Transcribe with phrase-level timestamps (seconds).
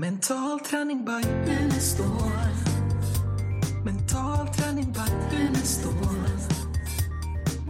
[0.00, 2.06] Mental träning by Unestål.
[3.84, 5.92] Mental träning by Unestål.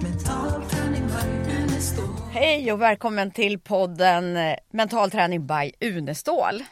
[0.02, 2.04] Mental träning by Unestål.
[2.32, 6.64] Hej och välkommen till podden eh, Mental träning by Unestål.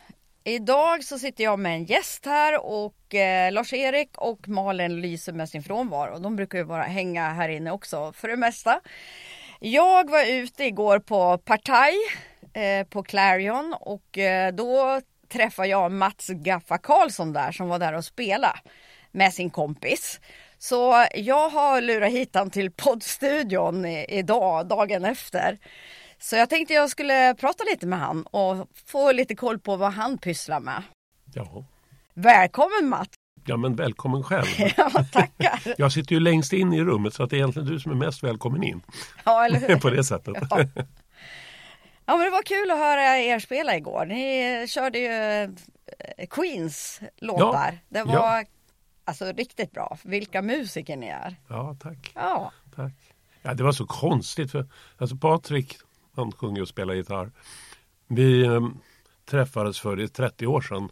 [0.45, 5.49] Idag så sitter jag med en gäst här och eh, Lars-Erik och Malin lyser med
[5.49, 6.19] sin frånvaro.
[6.19, 8.81] De brukar ju bara hänga här inne också för det mesta.
[9.61, 11.95] Jag var ute igår på Partaj
[12.53, 17.92] eh, på Clarion och eh, då träffade jag Mats Gaffa Karlsson där som var där
[17.92, 18.59] och spelade
[19.12, 20.20] med sin kompis.
[20.59, 25.59] Så jag har lurat hit han till poddstudion idag, dagen efter.
[26.19, 29.92] Så jag tänkte jag skulle prata lite med han och få lite koll på vad
[29.92, 30.83] han pysslar med.
[31.34, 31.64] Ja.
[32.14, 33.11] Välkommen Mats!
[33.47, 34.47] ja, men välkommen själv.
[34.77, 35.74] Ja, tackar!
[35.78, 37.97] Jag sitter ju längst in i rummet så att det är egentligen du som är
[37.97, 38.83] mest välkommen in.
[39.24, 39.77] Ja, eller hur?
[39.80, 40.36] På det sättet.
[40.50, 40.64] Ja.
[42.06, 44.06] Ja, men det var kul att höra er spela igår.
[44.06, 45.42] Ni körde ju
[46.16, 47.78] eh, Queens låtar.
[47.88, 48.45] det var ja.
[49.05, 49.98] alltså riktigt bra.
[50.05, 51.36] Vilka musiker ni är.
[51.48, 52.12] Ja, tack.
[52.14, 52.92] Ja, tack.
[53.42, 55.77] Ja, det var så konstigt för alltså Patrik,
[56.14, 57.33] han sjunger och spelar gitarr.
[58.08, 58.69] Vi eh,
[59.25, 60.89] träffades för det är 30 år sedan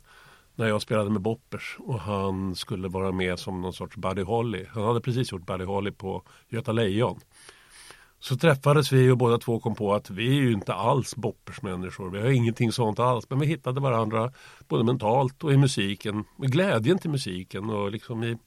[0.55, 4.67] när jag spelade med Boppers och han skulle vara med som någon sorts Buddy Holly.
[4.71, 7.21] Han hade precis gjort Buddy Holly på Göta Lejon.
[8.25, 11.63] Så träffades vi och båda två kom på att vi är ju inte alls Boppers
[11.63, 12.11] människor.
[12.11, 13.31] Vi har ingenting sånt alls.
[13.31, 14.33] Men vi hittade varandra
[14.69, 16.25] både mentalt och i musiken.
[16.37, 18.39] Med glädjen till musiken och liksom i,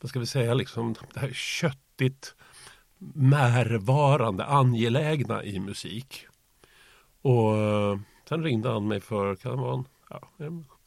[0.00, 2.34] vad ska vi säga, liksom det här köttigt
[3.14, 6.26] närvarande, angelägna i musik.
[7.22, 10.28] Och eh, sen ringde han mig för, kan det vara en, ja,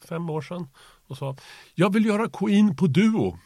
[0.08, 0.68] fem år sedan
[1.06, 1.36] och sa
[1.74, 3.38] Jag vill göra Queen på duo.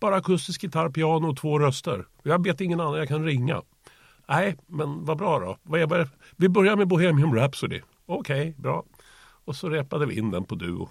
[0.00, 2.06] Bara akustisk gitarr, piano och två röster.
[2.22, 3.62] Jag vet ingen annan jag kan ringa.
[4.28, 5.58] Nej, men vad bra då.
[6.36, 7.80] Vi börjar med Bohemian Rhapsody.
[8.06, 8.84] Okej, bra.
[9.44, 10.88] Och så repade vi in den på duo.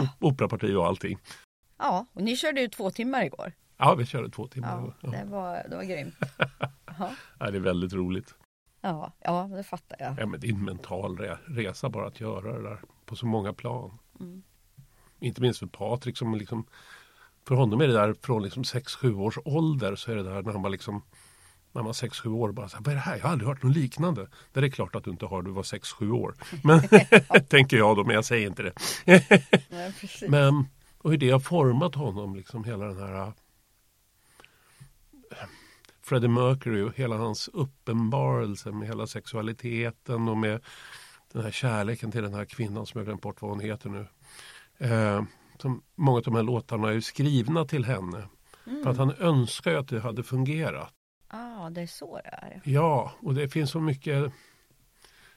[0.00, 1.18] O- Operaparti och allting.
[1.78, 3.52] ja, och ni körde ju två timmar igår.
[3.76, 4.94] Ja, vi körde två timmar.
[5.02, 6.14] Ja, det var, det var grymt.
[6.98, 8.34] Ja, Ja, det är väldigt roligt.
[8.80, 10.14] ja, ja, det fattar jag.
[10.18, 13.26] Ja, men det är en mental re- resa bara att göra det där på så
[13.26, 13.98] många plan.
[14.20, 14.42] Mm.
[15.20, 16.66] Inte minst för Patrik som liksom
[17.48, 20.52] för honom är det där från liksom 6-7 års ålder så är det där när
[20.52, 21.02] han var liksom
[21.72, 23.16] när man var 6-7 år bara så här, vad är det här?
[23.16, 24.28] Jag har aldrig hört något liknande.
[24.52, 26.34] Det är klart att du inte har, du var 6-7 år.
[26.64, 26.82] Men
[27.48, 28.72] tänker jag då, men jag säger inte det.
[29.70, 29.92] Nej.
[30.28, 30.66] Men
[31.02, 33.32] och hur det har format honom, liksom hela den här äh,
[36.02, 40.60] Freddie Mercury och hela hans uppenbarelse med hela sexualiteten och med
[41.32, 44.06] den här kärleken till den här kvinnan som jag glömt bort vad hon heter nu.
[44.78, 45.22] Eh,
[45.58, 48.28] som, många av de här låtarna är skrivna till henne.
[48.64, 50.94] För att han önskar ju att det hade fungerat.
[51.60, 52.60] Ja, det är så det är.
[52.64, 54.32] Ja, och det finns så mycket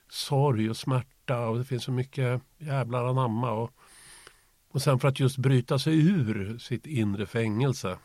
[0.10, 3.52] sorg och smärta och det finns så mycket jävlar anamma.
[3.52, 3.72] Och,
[4.70, 7.98] och sen för att just bryta sig ur sitt inre fängelse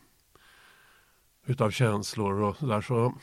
[1.45, 3.13] utav känslor och sådär så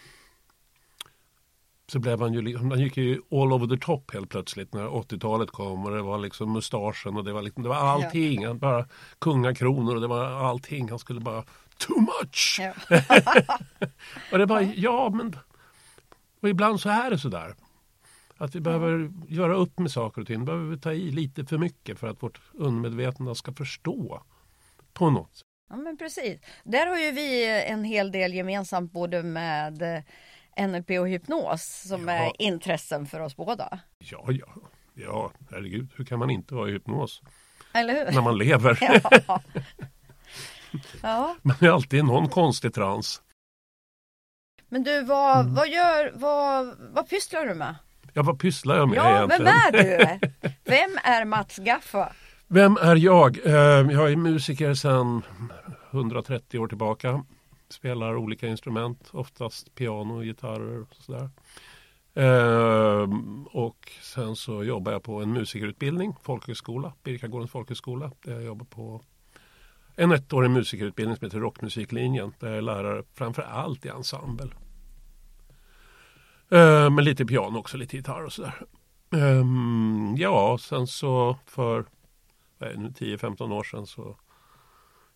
[1.88, 4.86] så blev han ju, liksom- han gick ju all over the top helt plötsligt när
[4.88, 8.46] 80-talet kom och det var liksom mustaschen och det var, liksom, det var allting.
[8.46, 8.86] Han bara
[9.18, 10.90] kungakronor och det var allting.
[10.90, 11.44] Han skulle bara
[11.78, 12.56] too much!
[12.60, 12.72] Ja.
[14.32, 15.37] Och det bara, ja men
[16.42, 17.54] och ibland så är det sådär.
[18.38, 20.44] Att vi behöver göra upp med saker och ting.
[20.44, 24.22] behöver vi ta i lite för mycket för att vårt undermedvetna ska förstå.
[24.92, 25.47] På något sätt.
[25.70, 26.41] ja, men precis.
[26.65, 29.82] Där har ju vi en hel del gemensamt både med
[30.56, 32.15] eh, NLP och hypnos som Ja.
[32.15, 33.78] är intressen för oss båda.
[33.98, 34.47] Ja, ja,
[34.94, 35.91] ja, herregud.
[35.97, 37.22] Hur kan man inte vara i hypnos
[37.75, 38.12] Eller hur?
[38.12, 38.78] när man lever?
[39.28, 39.41] Ja.
[41.03, 41.37] ja.
[41.42, 43.22] Man är alltid i någon konstig trans.
[44.69, 45.54] Men du, vad, Mm.
[45.54, 47.75] vad gör, vad, vad pysslar du med?
[48.12, 49.44] Ja, vad pysslar jag med Ja, egentligen?
[49.44, 50.28] vem är du?
[50.65, 52.12] Vem är Mats Gaffa?
[52.48, 53.47] Vem är jag?
[53.47, 53.53] Eh,
[53.92, 55.22] Jag är musiker sedan
[55.91, 57.25] 130 år tillbaka.
[57.69, 61.31] Spelar olika instrument, oftast piano gitarrer och sådär.
[62.15, 63.09] Eh,
[63.53, 68.10] Och sen så jobbar jag på en musikerutbildning, folkhögskola, Birkagårdens folkhögskola.
[68.25, 69.00] Där jag jobbar på
[69.97, 72.34] en ettårig musikerutbildning som heter Rockmusiklinjen.
[72.39, 74.51] Där jag är lärare framför allt i ensemble.
[76.51, 78.54] Eh, Men lite piano också, lite gitarr och sådär.
[79.13, 79.45] Eh,
[80.16, 81.84] Ja, sen så för
[82.60, 84.16] 10-15 år sedan så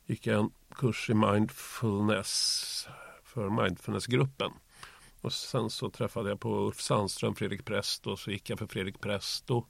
[0.06, 2.88] gick jag en kurs i mindfulness
[3.24, 4.50] för mindfulnessgruppen.
[5.20, 8.16] Och sen så träffade jag på Ulf Sandström, Fredrik Presto.
[8.16, 9.56] så gick jag för Fredrik Presto.
[9.56, 9.68] och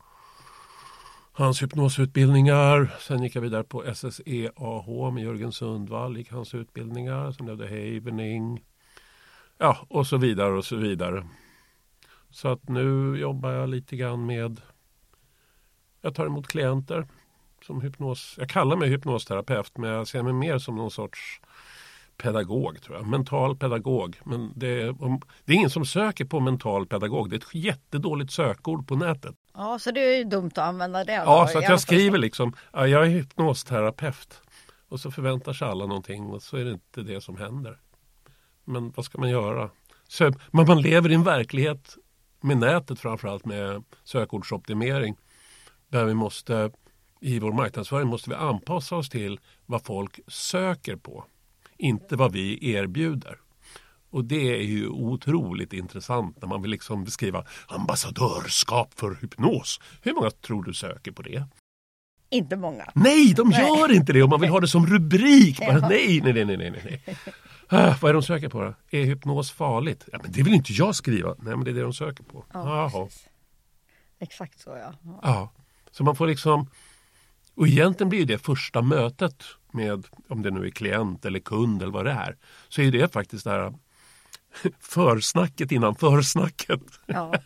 [1.32, 2.94] hans hypnosutbildningar.
[3.00, 7.32] Sen gick jag vidare på SSEAH med Jörgen Sundvall, gick hans utbildningar.
[7.32, 8.64] Sen blev det Havening.
[9.58, 11.26] Ja, och så vidare och så vidare.
[12.30, 14.60] Så att nu jobbar jag lite grann med
[16.00, 17.06] jag tar emot klienter
[17.66, 18.34] som hypnos.
[18.38, 21.40] Jag kallar mig hypnosterapeut men jag ser mig mer som någon sorts
[22.16, 23.06] pedagog tror jag.
[23.06, 24.20] Mental pedagog.
[24.24, 27.30] Men det är, det är ingen som söker på mental pedagog.
[27.30, 29.34] Det är ett jättedåligt sökord på nätet.
[29.60, 31.12] Ja, så det är ju dumt att använda det.
[31.12, 34.40] Ja, då, så i att jag skriver liksom, ja, jag är hypnosterapeut.
[34.88, 37.78] Och så förväntar sig alla någonting och så är det inte det som händer.
[38.64, 39.70] Men vad ska man göra?
[40.08, 41.96] Så, men man lever i en verklighet
[42.40, 45.16] med nätet framförallt med sökordsoptimering.
[45.88, 46.70] Där vi måste,
[47.20, 51.24] i vår marknadsföring måste vi anpassa oss till vad folk söker på.
[51.76, 53.38] Inte vad vi erbjuder.
[54.10, 59.80] Och det är ju otroligt intressant när man vill liksom beskriva ambassadörskap för hypnos.
[60.02, 61.44] Hur många tror du söker på det?
[62.30, 62.90] Inte många.
[62.94, 63.60] Nej, de Nej.
[63.60, 65.58] gör inte det och man vill ha det som rubrik.
[65.58, 67.16] Bara, nej, nej, nej, nej, nej, nej.
[67.68, 68.74] Ah, vad är de söker på då?
[68.90, 70.08] Är hypnos farligt?
[70.12, 71.34] Ja, men det vill inte jag skriva.
[71.38, 72.44] Nej, men det är det de söker på.
[72.52, 73.08] Ja.
[74.18, 74.94] Exakt så ja.
[75.02, 75.20] ja.
[75.22, 75.52] Ja,
[75.90, 76.66] så man får liksom...
[77.54, 81.92] Och egentligen blir det första mötet med, om det nu är klient eller kund eller
[81.92, 82.36] vad det är,
[82.68, 83.74] så är det faktiskt det här
[84.78, 86.80] försnacket innan försnacket.
[87.06, 87.34] ja.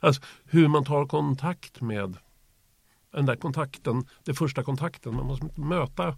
[0.00, 2.16] Alltså hur man tar kontakt med
[3.12, 5.14] den där kontakten, den första kontakten.
[5.14, 6.16] Man måste möta.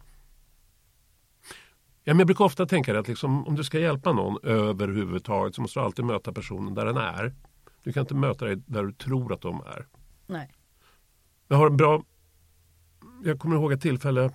[2.04, 5.62] Ja, men jag brukar ofta tänka att liksom, om du ska hjälpa någon överhuvudtaget så
[5.62, 7.34] måste du alltid möta personen där den är.
[7.82, 9.86] Du kan inte möta dig där du tror att de är.
[10.26, 10.52] Nej.
[11.48, 12.02] Jag har en bra...
[13.24, 14.30] Jag kommer ihåg ett tillfälle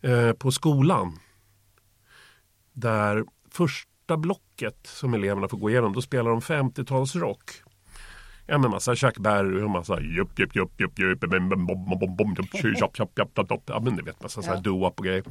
[0.00, 1.18] eh, på skolan.
[2.72, 3.24] Där
[4.08, 7.62] första blocket som eleverna får gå igenom, då spelar de 50-talsrock.
[8.46, 11.24] Ja med massa Chuck Berry och massa jupp jupp jupp jupp jupp jupp.
[13.66, 15.24] Ja men ni vet massa så här doo-wop och grejer.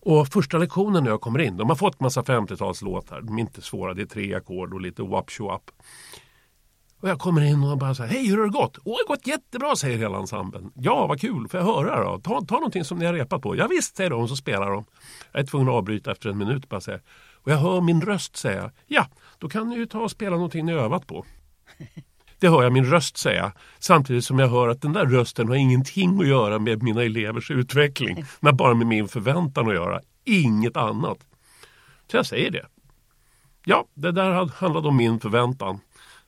[0.00, 3.20] Och första lektionen när jag kommer in, de har fått massa 50-talslåtar.
[3.22, 5.70] De är inte svåra, det är tre ackord och lite wap wap
[7.04, 8.78] och jag kommer in och bara så här, hej hur har det gått?
[8.84, 10.72] Åh, det har gått jättebra säger hela ensemblen.
[10.74, 12.20] Ja, vad kul, får jag höra då?
[12.20, 13.56] Ta, ta någonting som ni har repat på.
[13.56, 14.84] Ja, visst säger de, så spelar de.
[15.32, 17.00] Jag är tvungen att avbryta efter en minut bara säga.
[17.44, 19.06] Och jag hör min röst säga, ja,
[19.38, 21.24] då kan ni ju ta och spela någonting ni övat på.
[22.38, 23.52] Det hör jag min röst säga.
[23.78, 27.50] Samtidigt som jag hör att den där rösten har ingenting att göra med mina elevers
[27.50, 28.24] utveckling.
[28.40, 30.00] Men bara med min förväntan att göra.
[30.24, 31.18] Inget annat.
[32.10, 32.66] Så jag säger det.
[33.64, 35.80] Ja, det där handlade om min förväntan.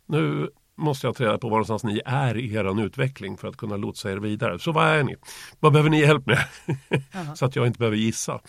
[0.07, 3.57] Nu måste jag ta reda på var någonstans ni är i er utveckling för att
[3.57, 4.59] kunna lotsa er vidare.
[4.59, 5.17] Så vad är ni?
[5.61, 6.45] Vad behöver ni hjälp med?
[7.37, 8.41] Så att jag inte behöver gissa.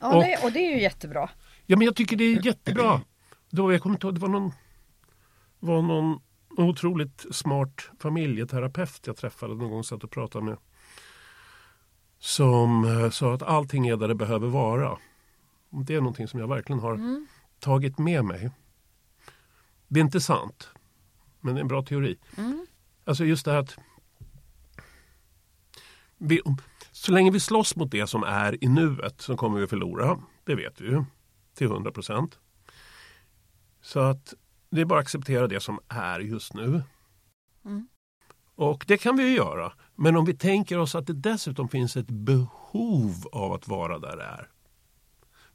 [0.00, 1.30] Ja, Och- det, och det är ju jättebra.
[1.66, 3.00] Ja men jag tycker det är jättebra.
[3.50, 4.52] Då, jag kommer inte ihåg, det var någon,
[5.58, 6.20] var någon
[6.56, 10.56] otroligt smart familjeterapeut jag träffade någon gång satt och pratade med.
[12.18, 14.98] Som eh, sa att allting är där det behöver vara.
[15.70, 17.26] Det är någonting som jag verkligen har
[17.60, 18.50] tagit med mig.
[19.88, 20.68] Det är inte sant.
[21.40, 22.18] Men det är en bra teori.
[22.36, 22.66] Mm.
[23.04, 23.76] Alltså just det här att
[26.18, 26.40] vi,
[27.00, 30.18] så länge vi slåss mot det som är i nuet så kommer vi förlora.
[30.44, 31.04] Det vet vi ju
[31.54, 32.38] till 100 procent.
[33.82, 34.34] Så att
[34.70, 36.82] det är bara att acceptera det som är just nu.
[37.64, 37.88] Mm.
[38.54, 39.72] Och det kan vi ju göra.
[39.94, 44.16] Men om vi tänker oss att det dessutom finns ett behov av att vara där
[44.16, 44.48] det är.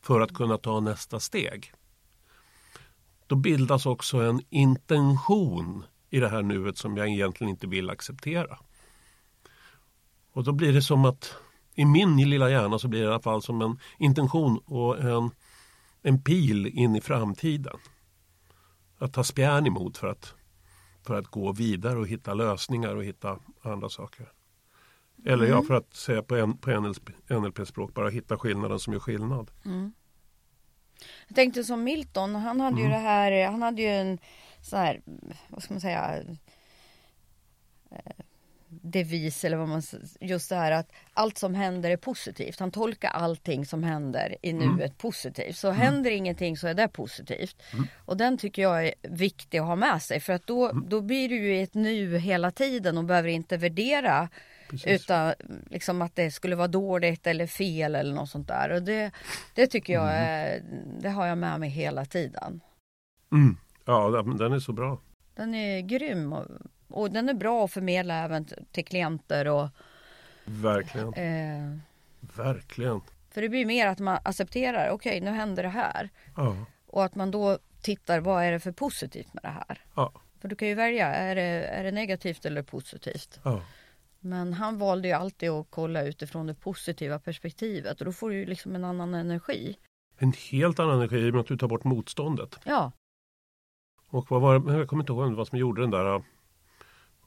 [0.01, 1.73] För att kunna ta nästa steg.
[3.27, 8.59] Då bildas också en intention i det här nuet som jag egentligen inte vill acceptera.
[10.31, 11.35] Och då blir det som att
[11.75, 15.29] i min lilla hjärna så blir det i alla fall som en intention och en,
[16.01, 17.77] en pil in i framtiden.
[18.97, 20.33] Att ta spjärn emot för att,
[21.05, 24.31] för att gå vidare och hitta lösningar och hitta andra saker.
[25.25, 28.99] Eller ja, för att säga på, en, på NLP, NLP-språk, bara hitta skillnaden som gör
[28.99, 29.51] skillnad.
[31.27, 32.83] Jag tänkte som Milton, han hade Mm.
[32.83, 34.19] ju det här, han hade ju en
[34.61, 35.01] så här,
[35.49, 36.23] vad ska man säga,
[37.91, 38.24] eh,
[38.69, 39.81] devis eller vad man,
[40.21, 42.59] just det här att allt som händer är positivt.
[42.59, 44.75] Han tolkar allting som händer i Mm.
[44.75, 45.57] nuet positivt.
[45.57, 47.61] Så händer ingenting så är det positivt.
[47.73, 47.87] Mm.
[48.05, 50.85] Och den tycker jag är viktig att ha med sig för att då, Mm.
[50.89, 54.29] då blir du ju i ett nu hela tiden och behöver inte värdera
[54.69, 54.87] Precis.
[55.03, 55.33] utan
[55.69, 58.69] liksom att det skulle vara dåligt eller fel eller något sånt där.
[58.71, 59.11] Och det,
[59.55, 60.23] det tycker jag Mm.
[60.23, 60.61] är,
[61.01, 62.61] det har jag med mig hela tiden.
[63.31, 63.57] Mm.
[63.85, 64.99] Ja, den den är så bra.
[65.35, 66.33] Den är grym
[66.87, 69.67] och, den är bra att förmedla även till klienter och
[70.45, 71.13] Verkligen.
[71.13, 71.77] eh,
[72.19, 73.01] Verkligen.
[73.31, 76.55] för det blir mer att man accepterar, okej nu händer det här Ja.
[76.87, 79.81] och att man då tittar vad är det för positivt med det här.
[79.95, 80.11] Ja.
[80.39, 83.39] För du kan ju välja, är det, är det negativt eller positivt?
[83.43, 83.61] Ja.
[84.19, 88.35] Men han valde ju alltid att kolla utifrån det positiva perspektivet och då får du
[88.35, 89.77] ju liksom en annan energi.
[90.17, 92.59] En helt annan energi i och med att du tar bort motståndet.
[92.63, 92.91] Ja,
[94.09, 96.23] Och vad var det, jag kommer inte ihåg vad som gjorde den där.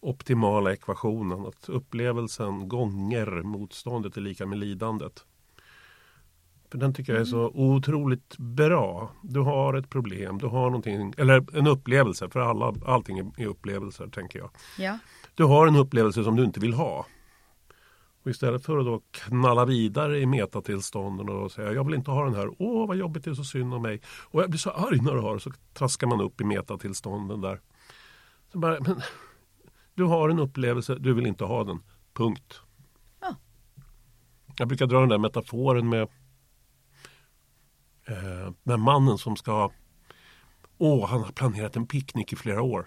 [0.01, 1.47] Optimala ekvationen.
[1.47, 5.25] Att upplevelsen gånger motståndet är lika med lidandet.
[6.71, 9.11] För den tycker jag är så otroligt bra.
[9.23, 13.47] Du har ett problem, du har någonting, eller en upplevelse, för alla, allting är, är
[13.47, 14.51] upplevelser tänker jag.
[14.79, 14.99] Ja.
[15.35, 17.07] Du har en upplevelse som du inte vill ha.
[18.23, 22.25] Och istället för att då knalla vidare i metatillstånden och säga jag vill inte ha
[22.25, 24.01] den här, åh vad jobbigt det är så synd om mig.
[24.31, 27.41] Och jag blir så arg när du har det, så traskar man upp i metatillstånden
[27.41, 27.61] där.
[28.53, 29.01] Så bara, men,
[29.99, 31.81] du har en upplevelse, du vill inte ha den.
[32.15, 32.61] Punkt.
[33.21, 33.37] Ja.
[34.59, 36.03] Jag brukar dra den där metaforen med
[38.09, 39.71] eh, med mannen som ska
[40.79, 42.87] Åh, han har planerat en picknick i flera år.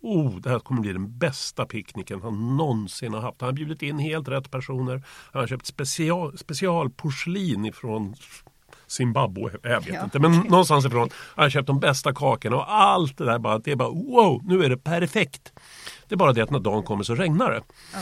[0.00, 3.40] Oh, det här kommer bli den bästa picknicken han någonsin har haft.
[3.40, 5.02] Han har bjudit in helt rätt personer.
[5.32, 8.14] Han har köpt special, specialporslin ifrån
[8.86, 10.04] Zimbabwe, jag vet Ja.
[10.04, 11.08] inte, men någonstans ifrån.
[11.34, 14.42] Han har köpt de bästa kakorna och allt det där bara, det är bara wow,
[14.44, 15.52] nu är det perfekt.
[16.08, 17.62] Det är bara det att när dagen kommer så regnar det.
[17.92, 18.00] Ja.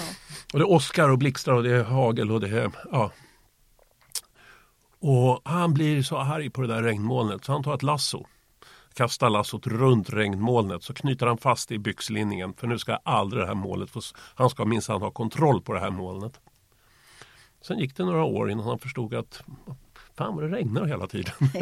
[0.52, 3.10] Och det åskar och blixtrar och det är hagel och det är, ja.
[4.98, 8.26] Och han blir så arg på det där regnmolnet så han tar ett lasso.
[8.94, 13.42] Kastar lassot runt regnmolnet så knyter han fast det i byxlinningen för nu ska aldrig
[13.42, 14.00] det här målet få,
[14.34, 16.40] han ska minsann ha kontroll på det här molnet.
[17.62, 19.42] Sen gick det några år innan han förstod att
[20.14, 21.34] fan vad det regnar hela tiden.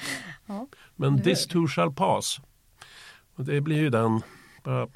[0.46, 2.40] Ja, Men this too shall pass.
[3.34, 4.22] Och det blir ju den,
[4.62, 4.88] bara,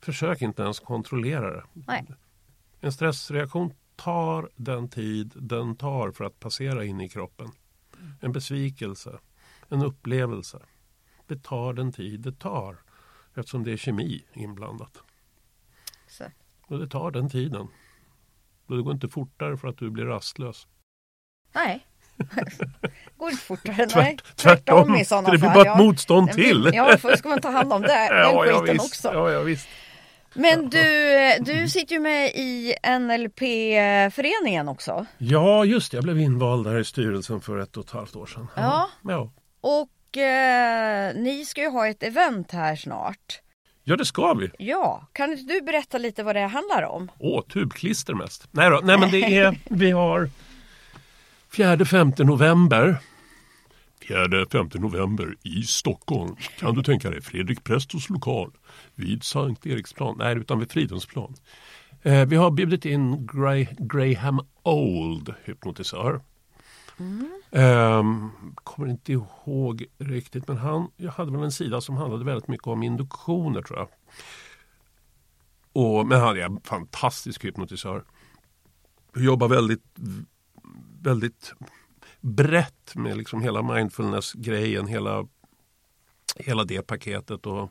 [0.00, 1.64] försök inte ens kontrollera det.
[1.74, 2.06] Nej.
[2.80, 7.52] En stressreaktion tar den tid den tar för att passera in i kroppen.
[8.20, 9.18] En besvikelse,
[9.68, 10.62] en upplevelse.
[11.26, 12.76] Det tar den tid det tar
[13.34, 15.02] eftersom det är kemi inblandat.
[16.06, 16.36] Exakt.
[16.62, 17.68] Och det tar den tiden.
[18.66, 20.66] Och det går inte fortare för att du blir rastlös.
[21.52, 21.86] Nej.
[23.16, 23.74] Går inte fortare.
[23.76, 24.16] Tvärt, Nej.
[24.36, 25.54] tvärtom, i sådana för det blir fall.
[25.54, 25.84] bara ett Ja.
[25.84, 26.70] motstånd blir- till.
[26.74, 28.84] Ja, för ska man ta hand om det, den ja, ja, skiten visst.
[28.86, 29.10] också.
[29.14, 29.68] Ja, ja, visst.
[30.34, 30.82] Men du,
[31.40, 35.06] du sitter ju med i NLP-föreningen också.
[35.18, 35.96] Ja, just det.
[35.96, 38.48] Jag blev invald där i styrelsen för ett och ett halvt år sedan.
[38.56, 38.88] Ja.
[39.08, 43.40] Ja, Och eh, ni ska ju ha ett event här snart.
[43.84, 44.50] ja det ska vi.
[44.58, 47.10] Ja, kan inte du berätta lite vad det handlar om?
[47.18, 48.48] Åh, tubklister mest.
[48.50, 50.30] Nej då, nej men det är, vi har
[51.56, 52.98] 4-5 november.
[54.08, 56.36] 4-5 november i Stockholm.
[56.58, 58.50] Kan du tänka dig Fredrik Prestos lokal
[58.94, 61.34] vid Sankt Eriksplan, nej utan vid Fridhemsplan.
[62.02, 66.20] Eh, vi har bjudit in Gra- Graham Old, hypnotisör.
[67.50, 72.48] Ehm, kommer inte ihåg riktigt men han, jag hade väl en sida som handlade väldigt
[72.48, 73.88] mycket om induktioner tror jag.
[75.72, 78.04] Och, men han är en fantastisk hypnotisör.
[79.16, 79.82] Jobbar väldigt,
[81.02, 81.54] väldigt
[82.20, 85.26] brett med liksom hela mindfulness-grejen, hela,
[86.36, 87.46] hela det paketet.
[87.46, 87.70] Och,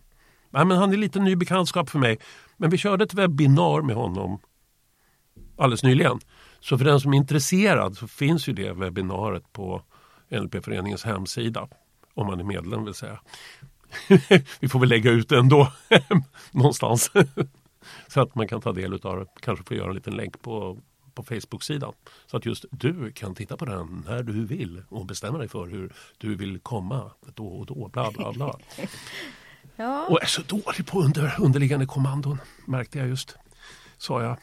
[0.49, 2.17] nej, men han är lite ny bekantskap för mig.
[2.57, 4.39] Men vi körde ett webbinar med honom
[5.57, 6.19] alldeles nyligen.
[6.59, 9.81] Så för den som är intresserad så finns ju det webbinariet på
[10.31, 11.67] NLP-föreningens hemsida.
[12.13, 13.21] Om man är medlem vill säga.
[14.59, 15.71] vi får väl lägga ut det ändå
[16.51, 17.11] någonstans.
[18.07, 19.25] så att man kan ta del av det.
[19.41, 20.77] Kanske få göra en liten länk på,
[21.15, 21.93] på Facebook-sidan.
[22.27, 25.65] Så att just du kan titta på den när du vill och bestämma dig för
[25.67, 27.87] hur du vill komma då och då.
[27.93, 28.55] Bla bla bla.
[29.75, 33.37] Ja, Och är så dålig på under, underliggande kommandon märkte jag just.
[33.97, 34.37] Sa jag.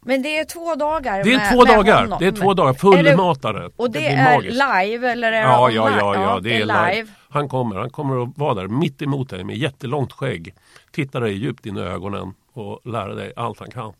[0.00, 2.00] men det är två dagar Det är med, två med dagar.
[2.02, 2.18] honom.
[2.20, 2.78] Det är två dagar Är det-
[3.10, 3.70] fullmatade.
[3.76, 4.54] Och det, blir är magiskt.
[4.54, 6.60] live eller är det Ja, ja, ja, ja, det är
[6.94, 7.06] live.
[7.28, 10.54] Han kommer, han kommer att vara där mitt emot dig med jättelångt skägg.
[10.92, 13.92] Titta dig djupt in i ögonen och lära dig allt han kan.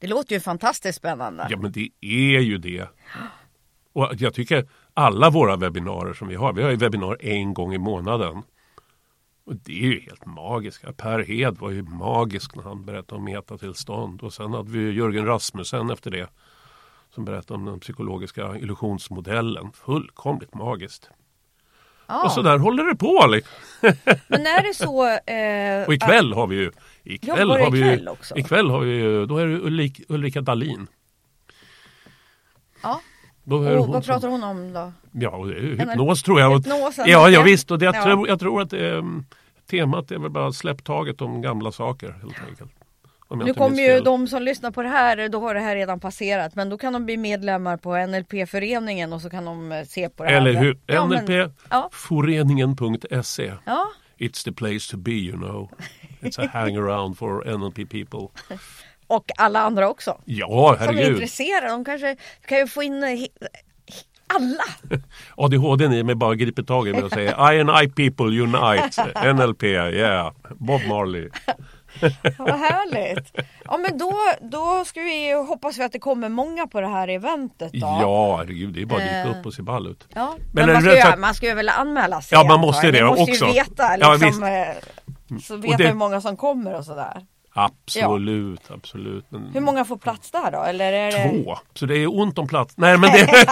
[0.00, 1.46] Det låter ju fantastiskt spännande.
[1.50, 2.88] Ja, men det är ju det.
[3.92, 7.74] Och jag tycker alla våra webbinarier som vi har, vi har ju webbinar en gång
[7.74, 8.42] i månaden.
[9.46, 10.96] Och det är ju helt magiskt.
[10.96, 14.22] Per Hed var ju magisk när han berättade om metatillstånd.
[14.22, 16.30] Och sen hade vi ju Jörgen Rasmussen efter det.
[17.14, 19.72] Som berättade om den psykologiska illusionsmodellen.
[19.72, 21.10] Fullkomligt magiskt.
[22.06, 22.24] Ja.
[22.24, 23.28] Och så där håller det på.
[24.28, 25.06] Men är det så...
[25.32, 26.70] Eh, Och ikväll har vi ju
[27.14, 28.38] ikväll Jobbar har vi ju, ikväll också?
[28.38, 30.86] ikväll har vi ju, då är det Ulrik, Ulrika Dahlin.
[32.82, 33.00] Ja.
[33.44, 34.92] Då är Och vad som- pratar hon om då?
[35.12, 36.56] Ja, hypnos tror jag.
[36.56, 37.04] Hypnosen?
[37.08, 37.70] Ja, ja visst.
[37.70, 38.04] Och det, jag, Ja.
[38.04, 39.24] tror, jag tror att mm,
[39.70, 42.70] temat är väl bara släpp taget om gamla saker helt enkelt.
[43.44, 44.04] Nu kommer ju fel.
[44.04, 46.54] de som lyssnar på det här, då har det här redan passerat.
[46.54, 50.24] Men då kan de bli medlemmar på NLP-föreningen och så kan de eh, se på
[50.24, 50.36] det här.
[50.36, 50.78] Eller hur?
[50.86, 51.88] Ja, men- NLP, ja.
[51.92, 53.52] foreningen.se.
[53.66, 53.86] Ja,
[54.18, 55.70] It's the place to be you know.
[56.20, 58.28] It's a hangaround for NLP people.
[59.06, 60.18] och alla andra också.
[60.24, 60.46] Ja,
[60.78, 61.12] Som är herregud.
[61.12, 61.68] intresserade.
[61.68, 63.02] De kanske kan ju få in...
[63.04, 63.10] eh,
[64.26, 64.64] alla.
[65.36, 69.32] ADHD i mig bara griper tag i mig och säger I and I people unite.
[69.32, 70.32] NLP, yeah.
[70.50, 71.28] Bob Marley.
[72.38, 73.36] Vad härligt.
[73.64, 77.08] Ja men då, då ska vi hoppas vi att det kommer många på det här
[77.08, 77.78] eventet då.
[78.02, 79.38] Ja, herregud, det är bara att dyka Eh.
[79.40, 80.06] upp och se ball ut.
[80.14, 82.60] Ja, Men men, man, ska ju, att- man ska ju väl anmäla sig Ja, man
[82.60, 83.46] måste det Ni måste också.
[83.46, 84.50] ju veta Ja, liksom, eh,
[85.42, 87.26] så vet det- man hur många som kommer och sådär.
[87.52, 89.30] Absolut, absolut.
[89.30, 90.62] Men Hur många får plats där då?
[90.62, 91.44] Eller är det...
[91.44, 92.74] Två, så det är ont om plats.
[92.76, 93.26] Nej men det...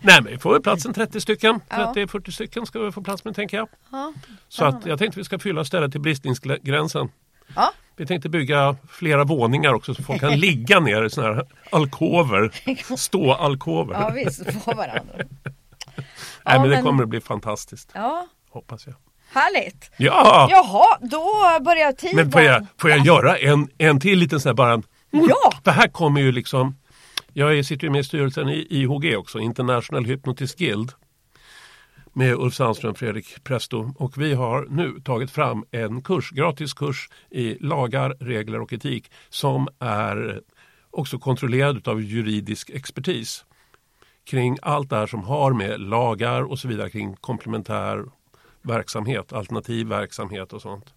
[0.00, 1.60] Nej men vi får väl plats en 30 stycken.
[1.68, 1.92] Ja.
[1.96, 3.68] 30-40 stycken ska vi få plats med tänker jag.
[3.90, 4.12] Ja.
[4.48, 7.08] Så att jag tänkte vi ska fylla stället till bristningsgränsen.
[7.56, 7.72] Ja.
[7.96, 12.50] Vi tänkte bygga flera våningar också så folk kan ligga ner i sådana här alkover.
[12.96, 13.94] Stå-alkover.
[13.94, 15.02] ja visst, på varandra.
[15.14, 15.24] Nej
[16.44, 17.90] Ja, men det men- kommer att bli fantastiskt.
[17.94, 18.94] Ja, Hoppas jag.
[19.32, 19.90] Härligt.
[19.96, 20.48] Ja!
[20.50, 22.16] Jaha, då börjar tiden.
[22.16, 24.82] Men får jag, får jag göra en, en till liten sån här bara.
[25.10, 25.52] Ja!
[25.64, 26.76] För här kommer ju liksom
[27.32, 30.92] Jag sitter ju med i styrelsen i IHG också, International Hypnotist Guild.
[32.14, 33.94] Med Ulf Sandström Fredrik Presto.
[33.98, 39.10] Och vi har nu tagit fram en kurs, gratis kurs i lagar, regler och etik.
[39.28, 40.40] Som är
[40.90, 43.44] också kontrollerad av juridisk expertis.
[44.24, 48.04] Kring allt det här som har med lagar och så vidare kring komplementär
[48.62, 50.94] verksamhet, alternativ verksamhet och sånt.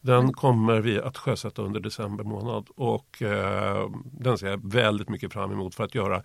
[0.00, 5.32] Den kommer vi att sjösätta under december månad och eh, den ser jag väldigt mycket
[5.32, 6.22] fram emot för att göra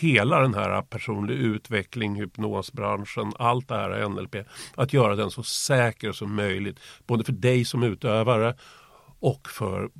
[0.00, 4.36] hela den här personlig utveckling, hypnosbranschen, allt det här NLP,
[4.74, 6.80] att göra den så säker som möjligt.
[7.06, 8.54] Både för dig som utövare
[9.20, 9.90] och för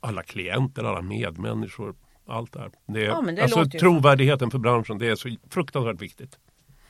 [0.00, 1.94] alla klienter, alla medmänniskor.
[2.26, 2.70] Allt det här.
[2.86, 6.38] Det är, Ja, det alltså, trovärdigheten för branschen, det är så fruktansvärt viktigt.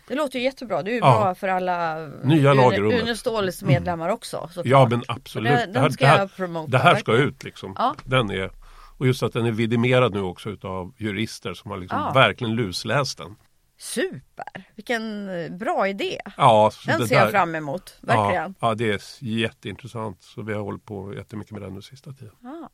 [0.09, 0.83] Det låter ju jättebra.
[0.83, 1.21] Det är ju Ja.
[1.21, 3.03] bra för alla Nya lag i rummet.
[3.03, 4.49] Uneståls medlemmar också.
[4.49, 4.67] såklart.
[4.67, 5.53] Ja men absolut.
[5.53, 7.75] Det- det, här, ska det, här, jag promota, det här ska ut liksom.
[7.79, 7.95] Ja.
[8.05, 8.50] Den är,
[8.99, 12.12] och just att den är vidimerad nu också utav jurister som har liksom Ja.
[12.12, 13.37] verkligen lusläst den.
[13.81, 14.65] Super!
[14.75, 16.21] Vilken eh, bra idé.
[16.37, 17.99] Ja, Den ser jag där- fram emot.
[18.00, 18.55] Verkligen.
[18.61, 20.23] Ja, ja, det är jätteintressant.
[20.23, 22.35] Så vi har hållit på jättemycket med den nu sista tiden.
[22.43, 22.69] Ja.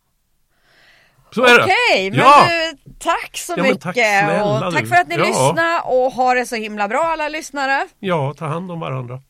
[1.35, 1.65] Så är det.
[1.65, 2.49] Okej, men ja.
[2.49, 3.81] du, tack så Ja, mycket.
[3.81, 5.25] tack snälla och tack för att ni Ja.
[5.25, 7.87] lyssnade och ha det så himla bra alla lyssnare.
[7.99, 9.21] ja, ta hand om varandra.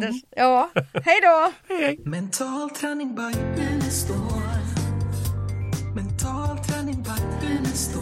[0.00, 0.70] Det, ja,
[1.04, 1.52] hej då!
[1.74, 1.98] Hej, hej.
[2.04, 4.16] Mental träning by Unestål.
[5.94, 8.01] Mental träning by Unestål.